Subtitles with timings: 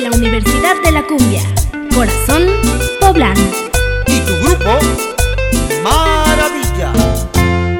[0.00, 0.44] Reinas
[0.84, 1.42] de la Cumbia,
[1.92, 2.46] Corazón
[3.00, 3.40] Poblano.
[4.06, 4.78] Y tu grupo,
[5.82, 6.92] Maravilla,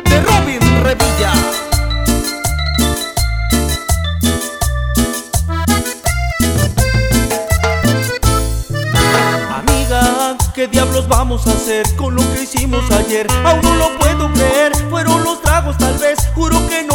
[0.03, 1.33] de Robin Revilla.
[9.55, 13.29] Amiga, ¿qué diablos vamos a hacer con lo que hicimos ayer?
[13.45, 16.88] Aún no lo puedo creer, fueron los tragos tal vez, juro que no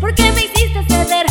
[0.00, 1.26] por qué me hiciste ceder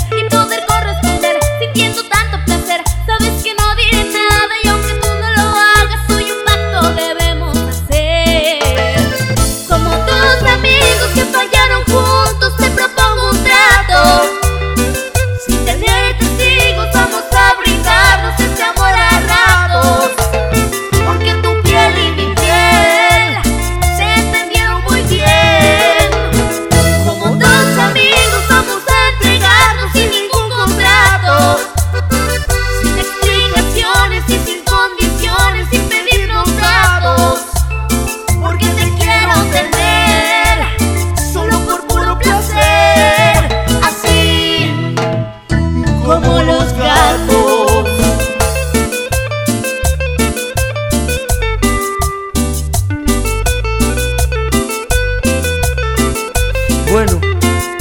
[56.91, 57.21] Bueno,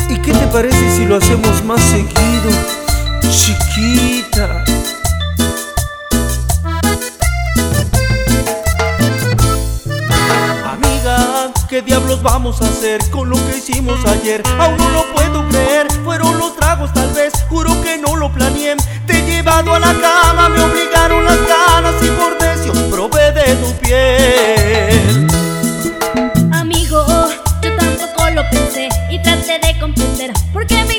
[0.09, 2.49] ¿y qué te parece si lo hacemos más seguido?
[3.29, 4.65] Chiquita.
[10.65, 14.45] Amiga, ¿qué diablos vamos a hacer con lo que hicimos ayer?
[14.61, 18.77] Aún no lo puedo creer, fueron los tragos tal vez, juro que no lo planeé.
[19.09, 20.30] Te he llevado a la cama, me
[30.53, 30.90] Porque